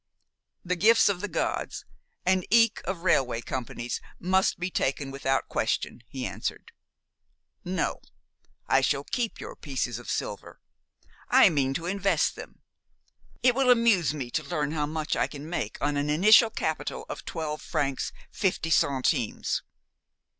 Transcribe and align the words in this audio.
"The 0.65 0.75
gifts 0.75 1.09
of 1.09 1.21
the 1.21 1.27
gods, 1.27 1.85
and 2.25 2.43
eke 2.49 2.81
of 2.85 3.03
railway 3.03 3.39
companies, 3.41 4.01
must 4.19 4.59
be 4.59 4.71
taken 4.71 5.11
without 5.11 5.47
question," 5.47 6.01
he 6.07 6.25
answered. 6.25 6.71
"No, 7.63 8.01
I 8.67 8.81
shall 8.81 9.03
keep 9.03 9.39
your 9.39 9.55
pieces 9.55 9.99
of 9.99 10.09
silver. 10.09 10.59
I 11.29 11.49
mean 11.51 11.75
to 11.75 11.85
invest 11.85 12.35
them. 12.35 12.63
It 13.43 13.53
will 13.53 13.69
amuse 13.69 14.11
me 14.11 14.31
to 14.31 14.43
learn 14.43 14.71
how 14.71 14.87
much 14.87 15.15
I 15.15 15.27
can 15.27 15.47
make 15.47 15.77
on 15.79 15.95
an 15.97 16.09
initial 16.09 16.49
capital 16.49 17.05
of 17.07 17.23
twelve 17.23 17.61
francs, 17.61 18.11
fifty 18.31 18.71
centimes. 18.71 19.61